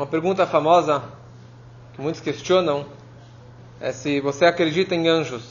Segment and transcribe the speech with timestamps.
[0.00, 1.02] Uma pergunta famosa
[1.92, 2.86] que muitos questionam
[3.78, 5.42] é se você acredita em anjos.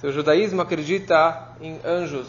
[0.00, 2.26] Se o judaísmo acredita em anjos.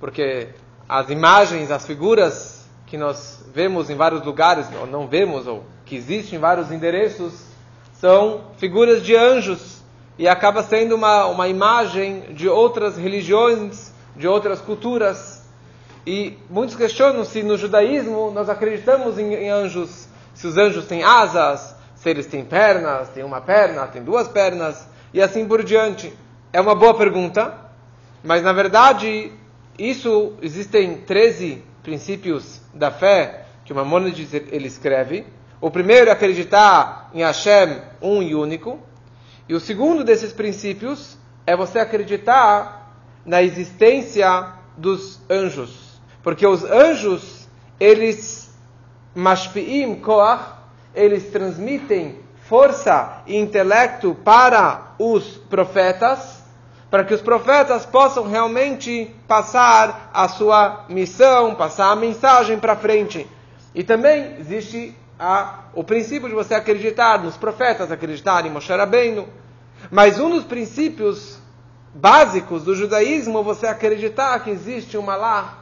[0.00, 0.48] Porque
[0.88, 5.94] as imagens, as figuras que nós vemos em vários lugares, ou não vemos, ou que
[5.94, 7.44] existem em vários endereços,
[7.92, 9.82] são figuras de anjos.
[10.18, 15.42] E acaba sendo uma, uma imagem de outras religiões, de outras culturas.
[16.06, 21.02] E muitos questionam se no judaísmo nós acreditamos em, em anjos se os anjos têm
[21.02, 26.12] asas, se eles têm pernas, têm uma perna, têm duas pernas, e assim por diante.
[26.52, 27.54] É uma boa pergunta,
[28.22, 29.32] mas na verdade,
[29.78, 35.26] isso existem 13 princípios da fé que o Maimonides ele escreve.
[35.60, 38.78] O primeiro é acreditar em Hashem, um e único.
[39.48, 41.16] E o segundo desses princípios
[41.46, 42.94] é você acreditar
[43.24, 46.00] na existência dos anjos.
[46.22, 48.53] Porque os anjos, eles
[49.14, 50.44] mashpi'im koach,
[50.94, 52.18] eles transmitem
[52.48, 56.42] força e intelecto para os profetas,
[56.90, 63.26] para que os profetas possam realmente passar a sua missão, passar a mensagem para frente.
[63.74, 69.26] E também existe a, o princípio de você acreditar nos profetas, acreditar em Moshe Rabbeinu.
[69.90, 71.38] Mas um dos princípios
[71.94, 75.58] básicos do judaísmo é você acreditar que existe uma lá,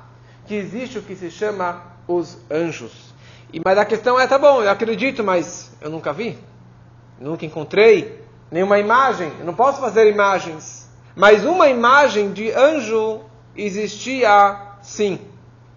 [0.46, 3.11] que existe o que se chama os anjos.
[3.52, 6.38] E, mas a questão é, tá bom, eu acredito, mas eu nunca vi,
[7.20, 10.90] nunca encontrei nenhuma imagem, eu não posso fazer imagens.
[11.14, 13.20] Mas uma imagem de anjo
[13.54, 15.20] existia sim.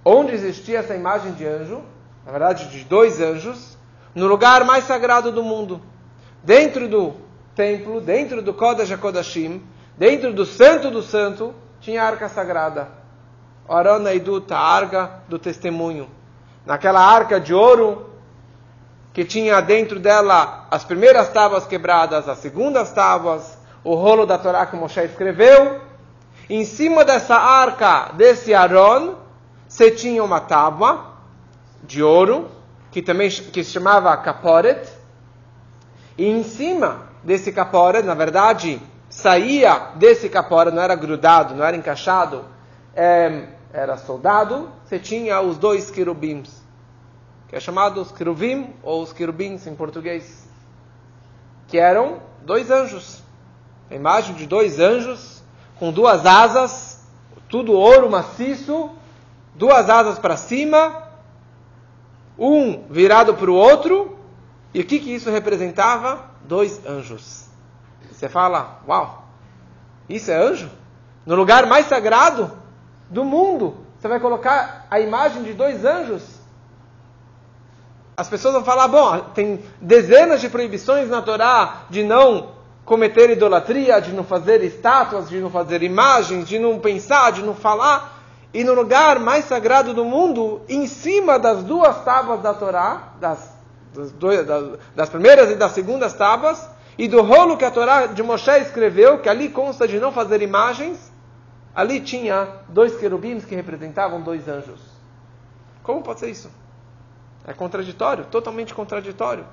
[0.06, 1.81] Onde existia essa imagem de anjo?
[2.26, 3.78] Na verdade, de dois anjos,
[4.14, 5.81] no lugar mais sagrado do mundo.
[6.42, 7.14] Dentro do
[7.53, 9.62] templo, dentro do Kodesh HaKodashim,
[9.98, 12.88] dentro do Santo do Santo, tinha a arca sagrada.
[13.68, 16.08] Arana Iduta, a arca do testemunho
[16.66, 18.09] naquela arca de ouro,
[19.13, 24.66] que tinha dentro dela as primeiras tábuas quebradas, as segundas tábuas, o rolo da Torá
[24.66, 25.80] que Moshe escreveu.
[26.50, 29.16] Em cima dessa arca, desse Aron,
[29.67, 31.13] você tinha uma tábua
[31.84, 32.50] de ouro,
[32.91, 34.90] que também que se chamava Kaporet.
[36.17, 41.78] E em cima desse Kaporet, na verdade, saía desse Kaporet, não era grudado, não era
[41.78, 42.44] encaixado,
[42.95, 46.63] é, era soldado, você tinha os dois querubins,
[47.50, 50.47] que é chamado os querubim ou os querubins em português,
[51.68, 53.22] que eram dois anjos.
[53.91, 55.44] A imagem de dois anjos
[55.78, 57.06] com duas asas,
[57.50, 58.91] tudo ouro maciço,
[59.53, 61.09] duas asas para cima,
[62.40, 64.18] um virado para o outro.
[64.74, 66.31] E o que, que isso representava?
[66.46, 67.47] Dois anjos.
[68.09, 69.28] Você fala, uau,
[70.08, 70.69] isso é anjo?
[71.25, 72.65] No lugar mais sagrado?
[73.09, 73.77] Do mundo.
[73.99, 76.23] Você vai colocar a imagem de dois anjos.
[78.17, 82.55] As pessoas vão falar: bom, tem dezenas de proibições na Torá de não
[82.85, 87.55] cometer idolatria, de não fazer estátuas, de não fazer imagens, de não pensar, de não
[87.55, 88.13] falar.
[88.53, 93.53] E no lugar mais sagrado do mundo, em cima das duas tábuas da Torá, das,
[93.93, 94.11] das,
[94.45, 98.51] das, das primeiras e das segundas tábuas, e do rolo que a Torá de Moshe
[98.59, 101.11] escreveu, que ali consta de não fazer imagens,
[101.75, 104.80] ali tinha dois querubins que representavam dois anjos.
[105.84, 106.50] Como pode ser isso?
[107.46, 109.46] É contraditório, totalmente contraditório.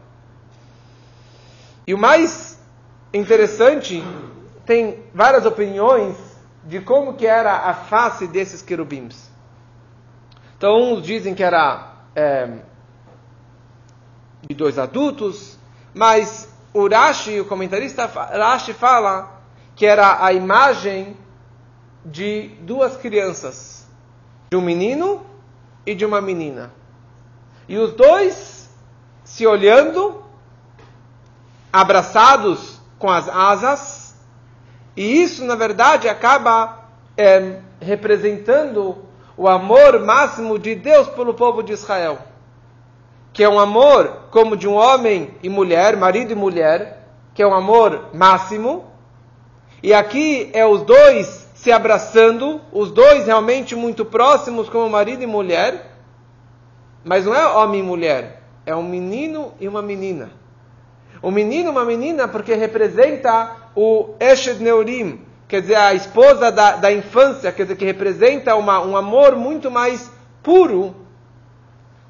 [1.86, 2.58] E o mais
[3.12, 4.02] interessante,
[4.64, 6.16] tem várias opiniões
[6.64, 9.30] de como que era a face desses querubins.
[10.56, 12.58] Então, uns dizem que era é,
[14.48, 15.58] de dois adultos,
[15.92, 16.88] mas o
[17.40, 19.42] o comentarista Rashi fala
[19.74, 21.16] que era a imagem
[22.04, 23.86] de duas crianças,
[24.50, 25.24] de um menino
[25.86, 26.72] e de uma menina.
[27.68, 28.70] E os dois
[29.24, 30.22] se olhando,
[31.72, 34.14] abraçados com as asas,
[34.96, 36.86] e isso, na verdade, acaba
[37.16, 38.98] é, representando
[39.36, 42.18] o amor máximo de Deus pelo povo de Israel.
[43.32, 47.46] Que é um amor como de um homem e mulher, marido e mulher, que é
[47.46, 48.84] um amor máximo.
[49.82, 55.28] E aqui é os dois se abraçando, os dois realmente muito próximos como marido e
[55.28, 55.92] mulher,
[57.04, 60.32] mas não é homem e mulher, é um menino e uma menina.
[61.22, 66.72] O menino e uma menina porque representa o Eshed Neurim, quer dizer, a esposa da,
[66.72, 70.10] da infância, quer dizer, que representa uma, um amor muito mais
[70.42, 70.96] puro,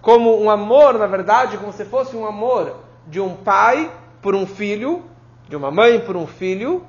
[0.00, 2.76] como um amor, na verdade, como se fosse um amor
[3.06, 3.90] de um pai
[4.22, 5.05] por um filho,
[5.46, 6.87] de uma mãe por um filho,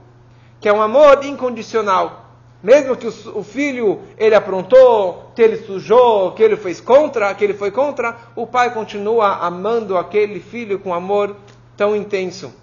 [0.61, 2.22] que é um amor incondicional.
[2.63, 7.53] Mesmo que o, filho ele aprontou, que ele sujou, que ele fez contra, que ele
[7.53, 11.35] foi contra, o pai continua amando aquele filho com amor
[11.75, 12.53] tão intenso.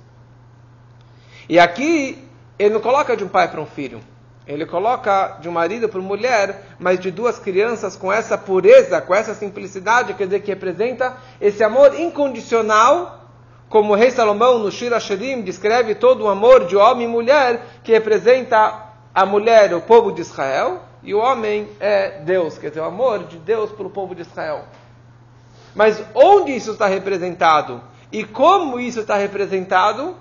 [1.47, 2.27] E aqui
[2.59, 4.01] ele não coloca de um pai para um filho.
[4.47, 9.03] Ele coloca de um marido para uma mulher, mas de duas crianças com essa pureza,
[9.03, 13.29] com essa simplicidade, quer dizer, que representa esse amor incondicional,
[13.69, 17.67] como o rei Salomão no Shira Shirim descreve todo o amor de homem e mulher,
[17.85, 22.81] que representa a mulher, o povo de Israel, e o homem é Deus, quer dizer,
[22.81, 24.65] o amor de Deus pelo povo de Israel.
[25.75, 30.17] Mas onde isso está representado e como isso está representado?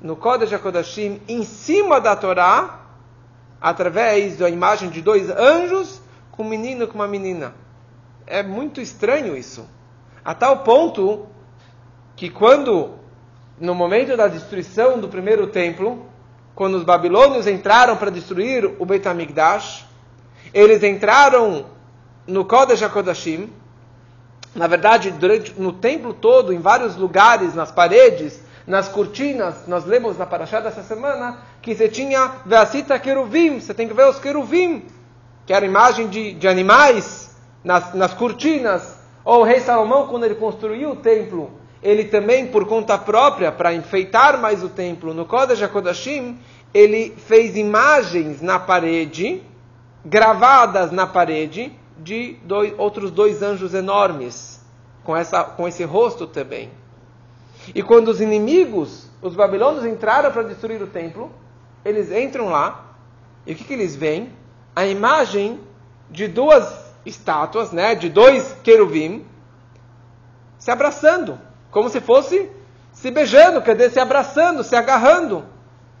[0.00, 2.80] No Kodesh HaKodashim, em cima da Torá,
[3.60, 7.54] através da imagem de dois anjos, com um menino e com uma menina.
[8.26, 9.66] É muito estranho isso.
[10.24, 11.26] A tal ponto
[12.16, 12.94] que quando,
[13.58, 16.06] no momento da destruição do primeiro templo,
[16.54, 19.86] quando os babilônios entraram para destruir o Beit HaMikdash,
[20.52, 21.66] eles entraram
[22.26, 23.52] no Kodesh HaKodashim,
[24.54, 30.16] na verdade, durante, no templo todo, em vários lugares, nas paredes, nas cortinas, nós lemos
[30.16, 34.86] na Parashá dessa semana, que você tinha Veacita Queruvim, você tem que ver os queruvim,
[35.44, 39.00] que era imagem de, de animais nas, nas cortinas.
[39.24, 41.50] Ou o rei Salomão, quando ele construiu o templo,
[41.84, 46.38] ele também, por conta própria, para enfeitar mais o templo, no Kodesh HaKodashim,
[46.72, 49.42] ele fez imagens na parede,
[50.02, 54.64] gravadas na parede, de dois, outros dois anjos enormes,
[55.04, 56.70] com, essa, com esse rosto também.
[57.74, 61.30] E quando os inimigos, os babilônios, entraram para destruir o templo,
[61.84, 62.96] eles entram lá,
[63.46, 64.32] e o que, que eles veem?
[64.74, 65.60] A imagem
[66.10, 69.26] de duas estátuas, né, de dois querubim,
[70.58, 71.38] se abraçando
[71.74, 72.48] como se fosse
[72.92, 75.44] se beijando, quer dizer, se abraçando, se agarrando.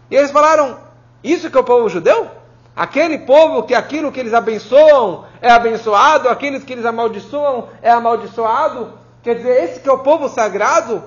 [0.08, 0.78] E eles falaram:
[1.22, 2.30] Isso que é o povo judeu?
[2.76, 8.92] Aquele povo que aquilo que eles abençoam é abençoado, aqueles que eles amaldiçoam é amaldiçoado.
[9.20, 11.02] Quer dizer, esse que é o povo sagrado.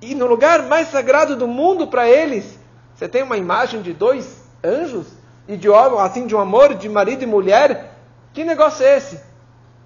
[0.00, 2.58] E no lugar mais sagrado do mundo para eles,
[2.94, 5.06] você tem uma imagem de dois anjos
[5.46, 7.94] e de assim de um amor de marido e mulher.
[8.32, 9.20] Que negócio é esse?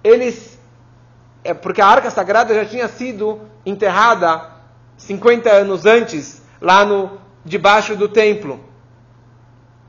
[0.03, 0.56] Eles
[1.47, 4.49] é porque a arca sagrada já tinha sido enterrada
[4.97, 7.11] 50 anos antes, lá no
[7.45, 8.59] debaixo do templo.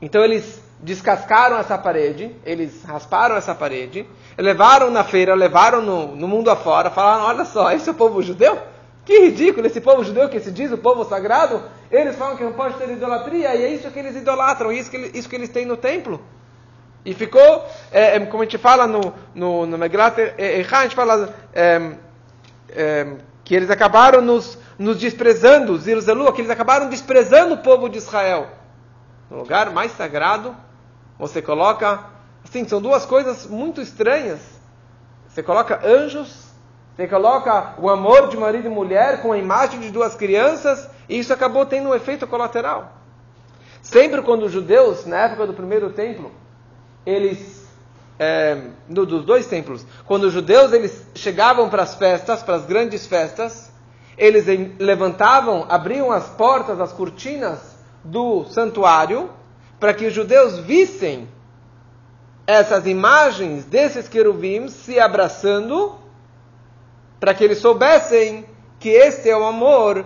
[0.01, 4.07] Então eles descascaram essa parede, eles rasparam essa parede,
[4.37, 8.21] levaram na feira, levaram no, no mundo afora, falaram: olha só, esse é o povo
[8.21, 8.57] judeu?
[9.03, 11.61] Que ridículo, esse povo judeu que se diz o povo sagrado,
[11.91, 14.97] eles falam que não pode ter idolatria, e é isso que eles idolatram, isso que,
[15.13, 16.21] isso que eles têm no templo.
[17.05, 21.91] E ficou, é, como a gente fala no, no, no Megillat a gente fala é,
[22.69, 23.07] é,
[23.43, 28.47] que eles acabaram nos, nos desprezando, Zeruzelu, que eles acabaram desprezando o povo de Israel.
[29.29, 30.55] No lugar mais sagrado,
[31.17, 32.03] você coloca,
[32.43, 34.39] assim, são duas coisas muito estranhas.
[35.27, 36.49] Você coloca anjos,
[36.95, 41.17] você coloca o amor de marido e mulher com a imagem de duas crianças, e
[41.17, 42.91] isso acabou tendo um efeito colateral.
[43.81, 46.31] Sempre quando os judeus, na época do primeiro templo,
[47.05, 47.59] eles
[48.19, 48.57] é,
[48.87, 53.07] no, dos dois templos, quando os judeus eles chegavam para as festas, para as grandes
[53.07, 53.71] festas,
[54.17, 54.45] eles
[54.77, 59.29] levantavam, abriam as portas, as cortinas do santuário,
[59.79, 61.29] para que os judeus vissem
[62.45, 65.95] essas imagens desses querubins se abraçando,
[67.19, 68.45] para que eles soubessem
[68.79, 70.05] que este é o amor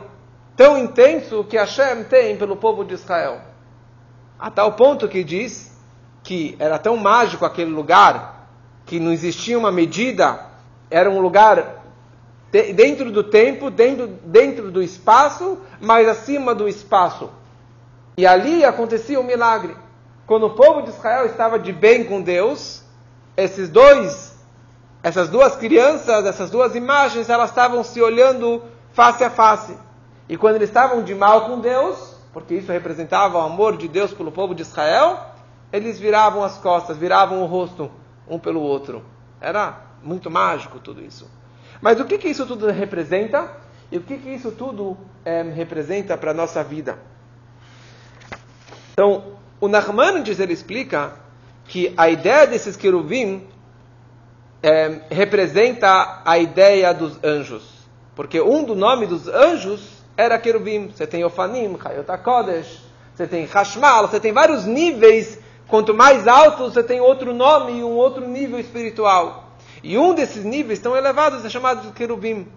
[0.56, 3.42] tão intenso que Hashem tem pelo povo de Israel.
[4.38, 5.73] A tal ponto que diz
[6.24, 8.48] que era tão mágico aquele lugar,
[8.86, 10.40] que não existia uma medida,
[10.90, 11.84] era um lugar
[12.76, 17.30] dentro do tempo, dentro, dentro do espaço, mas acima do espaço.
[18.16, 19.76] E ali acontecia um milagre.
[20.28, 22.84] Quando o povo de Israel estava de bem com Deus,
[23.36, 24.36] esses dois,
[25.02, 28.62] essas duas crianças, essas duas imagens, elas estavam se olhando
[28.94, 29.76] face a face.
[30.30, 34.14] E quando eles estavam de mal com Deus, porque isso representava o amor de Deus
[34.14, 35.33] pelo povo de Israel,
[35.74, 37.92] eles viravam as costas, viravam o rosto
[38.30, 39.04] um pelo outro.
[39.42, 41.28] Era muito mágico tudo isso.
[41.82, 43.52] Mas o que, que isso tudo representa?
[43.92, 47.00] E o que, que isso tudo é, representa para a nossa vida?
[48.94, 51.16] Então, o Nachmanides ele explica
[51.66, 53.48] que a ideia desses querubim
[54.62, 57.64] é, representa a ideia dos anjos.
[58.16, 60.90] Porque um do nome dos anjos era querubim.
[60.90, 62.80] Você tem Ofanim, Hayot Kodesh,
[63.16, 65.42] você tem Hashmal, você tem vários níveis
[65.74, 69.56] Quanto mais alto, você tem outro nome e um outro nível espiritual.
[69.82, 72.48] E um desses níveis tão elevados é chamado de querubim.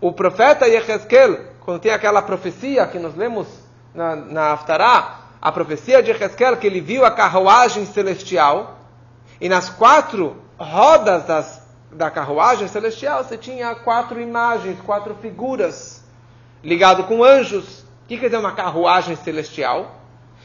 [0.00, 3.48] O profeta Yehezkel, quando tem aquela profecia que nós lemos
[3.92, 8.78] na, na Haftarah, a profecia de Hezkel que ele viu a carruagem celestial
[9.40, 16.04] e nas quatro rodas das, da carruagem celestial você tinha quatro imagens, quatro figuras
[16.62, 17.80] ligado com anjos.
[17.80, 19.99] O que quer dizer uma carruagem celestial?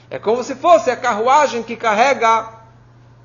[0.09, 2.49] É como se fosse a carruagem que carrega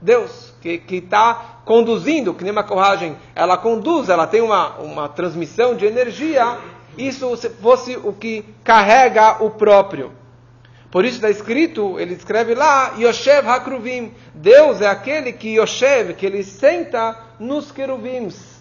[0.00, 5.76] Deus, que está conduzindo, que nem uma carruagem, ela conduz, ela tem uma, uma transmissão
[5.76, 6.58] de energia,
[6.96, 10.12] isso fosse o que carrega o próprio.
[10.90, 14.12] Por isso está escrito, ele escreve lá, Yoshev Hakruvim.
[14.34, 18.60] Deus é aquele que Yoshev, que ele senta nos queruvims.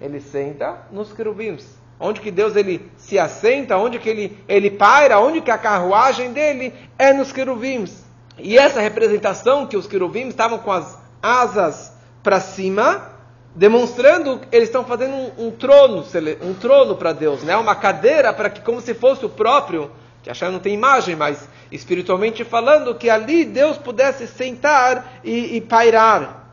[0.00, 1.83] Ele senta nos queruvims.
[1.98, 6.32] Onde que Deus ele se assenta, onde que ele, ele paira, onde que a carruagem
[6.32, 8.04] dele é nos queruvims.
[8.38, 13.12] E essa representação que os queruvims estavam com as asas para cima,
[13.54, 16.04] demonstrando eles estão fazendo um, um trono,
[16.42, 17.56] um trono para Deus, né?
[17.56, 19.90] Uma cadeira para que como se fosse o próprio
[20.24, 25.60] que Hashem não tem imagem, mas espiritualmente falando, que ali Deus pudesse sentar e, e
[25.60, 26.50] pairar.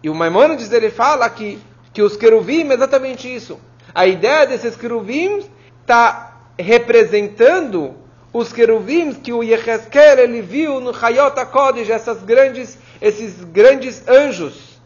[0.00, 1.58] E o Maimonides ele fala que,
[1.92, 3.58] que os queruvim é exatamente isso.
[3.98, 5.44] A ideia desses queruvim
[5.80, 7.96] está representando
[8.32, 14.80] os queruvim que o Yehezkel ele viu no Hayot HaKodesh, essas grandes, esses grandes anjos.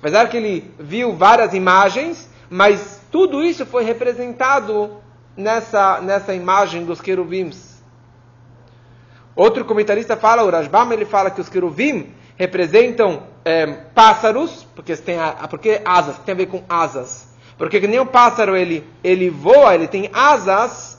[0.00, 4.96] Apesar que ele viu várias imagens, mas tudo isso foi representado
[5.36, 7.80] nessa, nessa imagem dos querubins.
[9.36, 13.64] Outro comentarista fala, o Rashbam, ele fala que os querubim representam é,
[13.94, 17.29] pássaros, porque tem porque asas, tem a ver com asas.
[17.60, 20.98] Porque que nem o pássaro ele, ele voa, ele tem asas,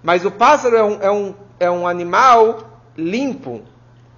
[0.00, 3.62] mas o pássaro é um, é um, é um animal limpo.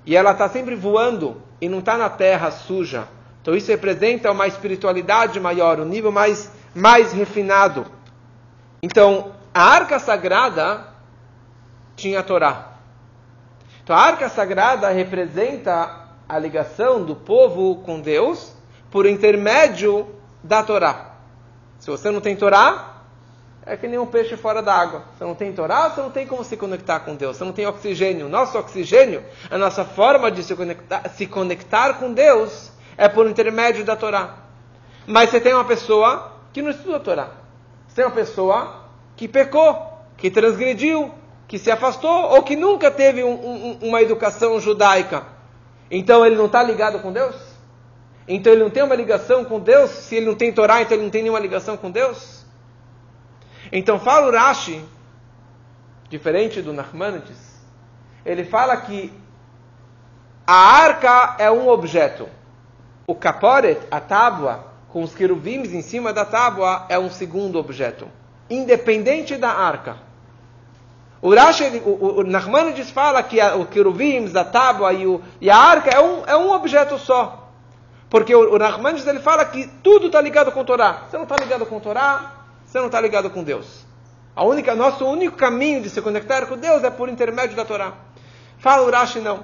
[0.05, 3.09] E ela está sempre voando e não está na terra suja.
[3.41, 7.87] Então isso representa uma espiritualidade maior, um nível mais, mais refinado.
[8.83, 10.87] Então, a arca sagrada
[11.97, 12.73] tinha a Torá.
[13.83, 18.55] Então a arca sagrada representa a ligação do povo com Deus
[18.91, 20.07] por intermédio
[20.45, 21.10] da Torá.
[21.81, 23.01] Se você não tem Torá,
[23.65, 25.03] é que nem um peixe fora da água.
[25.17, 27.37] Você não tem Torá, você não tem como se conectar com Deus.
[27.37, 28.29] Você não tem oxigênio.
[28.29, 33.85] Nosso oxigênio, a nossa forma de se conectar, se conectar com Deus é por intermédio
[33.85, 34.37] da Torá.
[35.07, 37.29] Mas você tem uma pessoa que não estuda a Torá.
[37.89, 38.85] Você tem uma pessoa
[39.17, 41.11] que pecou, que transgrediu,
[41.49, 45.25] que se afastou ou que nunca teve um, um, uma educação judaica.
[45.91, 47.50] Então ele não está ligado com Deus?
[48.33, 49.91] Então ele não tem uma ligação com Deus?
[49.91, 52.47] Se ele não tem Torá, então ele não tem nenhuma ligação com Deus?
[53.73, 54.85] Então fala o Rashi,
[56.09, 57.61] diferente do Nachmanides,
[58.25, 59.13] ele fala que
[60.47, 62.29] a arca é um objeto.
[63.05, 68.09] O caporet, a tábua, com os querubins em cima da tábua, é um segundo objeto
[68.49, 69.97] independente da arca.
[71.23, 75.51] O, Rashi, o, o Nachmanides fala que a, o querubim, a tábua e, o, e,
[75.51, 77.40] a arca é um, é um objeto só.
[78.11, 81.05] Porque o, o Nachmanides ele fala que tudo está ligado com a Torá.
[81.09, 82.33] Você não está ligado com a Torá,
[82.67, 83.87] você não está ligado com Deus.
[84.37, 87.95] A única, nosso único caminho de se conectar com Deus é por intermédio da Torá.
[88.59, 89.43] Fala o Rashi não.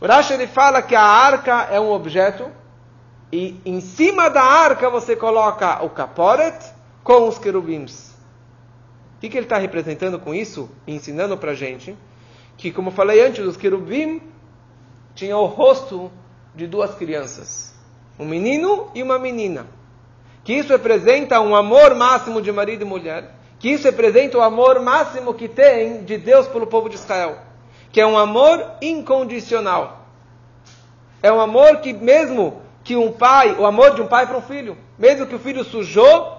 [0.00, 2.50] O Rashi ele fala que a arca é um objeto
[3.32, 6.58] e em cima da arca você coloca o caporet
[7.02, 8.14] com os querubins
[9.24, 10.70] que, que ele está representando com isso?
[10.86, 11.96] Ensinando para a gente
[12.56, 14.22] que, como falei antes, os querubim
[15.14, 16.12] tinham o rosto
[16.54, 17.73] de duas crianças,
[18.18, 19.66] um menino e uma menina.
[20.42, 23.34] Que isso representa um amor máximo de marido e mulher.
[23.58, 27.38] Que isso representa o amor máximo que tem de Deus pelo povo de Israel.
[27.90, 30.06] Que é um amor incondicional.
[31.22, 34.42] É um amor que, mesmo que um pai, o amor de um pai para um
[34.42, 36.38] filho, mesmo que o filho sujou,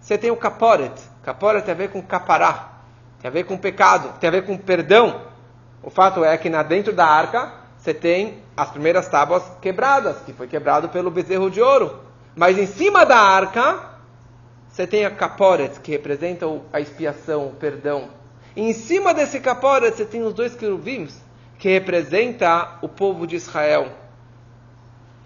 [0.00, 2.70] você tem o caporet, Capora tem a ver com capará,
[3.20, 5.22] tem a ver com pecado, tem a ver com perdão.
[5.82, 10.32] O fato é que na dentro da arca você tem as primeiras tábuas quebradas, que
[10.32, 12.00] foi quebrado pelo bezerro de ouro.
[12.36, 13.88] Mas em cima da arca
[14.68, 18.10] você tem a caporet, que representa a expiação, o perdão.
[18.54, 21.20] E em cima desse caporet você tem os dois querubins,
[21.58, 23.88] que representa o povo de Israel.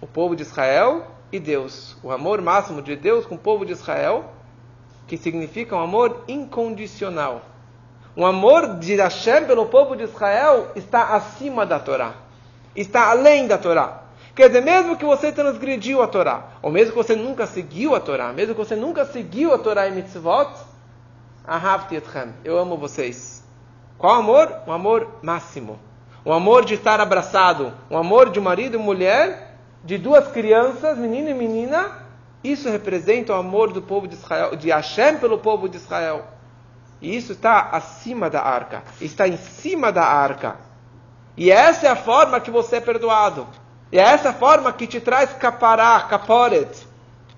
[0.00, 1.96] O povo de Israel e Deus.
[2.02, 4.32] O amor máximo de Deus com o povo de Israel
[5.06, 7.42] que significa um amor incondicional.
[8.16, 12.14] Um amor de Hashem pelo povo de Israel está acima da Torá,
[12.74, 14.02] está além da Torá.
[14.34, 18.00] Quer dizer, mesmo que você transgrediu a Torá, ou mesmo que você nunca seguiu a
[18.00, 20.50] Torá, mesmo que você nunca seguiu a Torá e mitzvot,
[21.92, 23.44] etchem, eu amo vocês.
[23.96, 24.52] Qual amor?
[24.66, 25.78] Um amor máximo.
[26.26, 31.28] Um amor de estar abraçado, um amor de marido e mulher, de duas crianças, menino
[31.28, 32.04] e menina,
[32.44, 36.26] isso representa o amor do povo de Israel, de Hashem pelo povo de Israel.
[37.00, 40.56] E isso está acima da arca, está em cima da arca.
[41.36, 43.46] E essa é a forma que você é perdoado.
[43.90, 46.86] E é essa forma que te traz capará, caporet.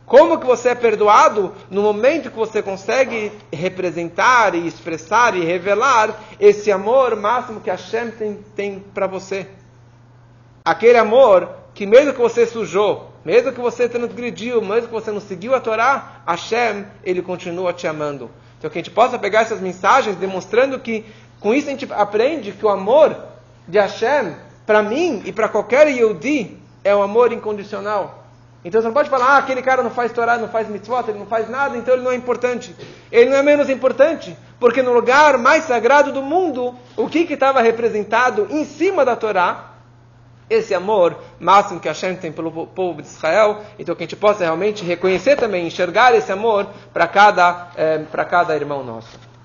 [0.06, 1.52] Como que você é perdoado?
[1.68, 8.10] No momento que você consegue representar e expressar e revelar esse amor máximo que Hashem
[8.12, 9.48] tem, tem para você.
[10.64, 15.20] Aquele amor que mesmo que você sujou, mesmo que você transgrediu, mesmo que você não
[15.20, 18.30] seguiu a Torá, Hashem, ele continua te amando.
[18.58, 21.04] Então que a gente possa pegar essas mensagens demonstrando que
[21.40, 23.16] com isso a gente aprende que o amor
[23.66, 28.26] de Hashem, para mim e para qualquer Yehudi, é um amor incondicional.
[28.64, 31.20] Então você não pode falar, ah, aquele cara não faz Torá, não faz mitzvot, ele
[31.20, 32.74] não faz nada, então ele não é importante.
[33.12, 37.60] Ele não é menos importante, porque no lugar mais sagrado do mundo, o que estava
[37.60, 39.72] representado em cima da Torá?
[40.50, 44.44] Esse amor máximo que Hashem tem pelo povo de Israel, então que a gente possa
[44.44, 49.25] realmente reconhecer também, enxergar esse amor para cada, é, cada irmão nosso.